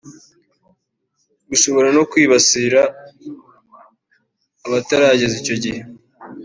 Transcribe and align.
bushobora 1.49 1.89
no 1.97 2.03
kwibasira 2.11 2.81
abatarageza 4.65 5.35
icyo 5.41 5.55
gihe 5.63 5.81